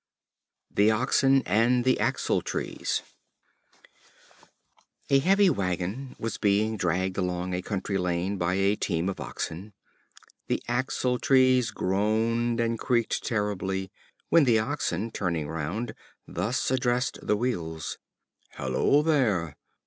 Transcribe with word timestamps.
The 0.71 0.89
Oxen 0.89 1.43
and 1.45 1.83
the 1.85 1.99
Axle 1.99 2.41
Trees. 2.41 3.03
A 5.11 5.19
heavy 5.19 5.47
wagon 5.47 6.15
was 6.17 6.39
being 6.39 6.75
dragged 6.75 7.19
along 7.19 7.53
a 7.53 7.61
country 7.61 7.99
lane 7.99 8.39
by 8.39 8.55
a 8.55 8.75
team 8.75 9.09
of 9.09 9.19
oxen. 9.19 9.73
The 10.47 10.59
axle 10.67 11.19
trees 11.19 11.69
groaned 11.69 12.59
and 12.59 12.79
creaked 12.79 13.23
terribly, 13.23 13.91
when 14.29 14.45
the 14.45 14.57
oxen, 14.57 15.11
turning 15.11 15.47
round, 15.47 15.93
thus 16.27 16.71
addressed 16.71 17.19
the 17.21 17.37
wheels: 17.37 17.99
"Hallo 18.53 19.03
there! 19.03 19.55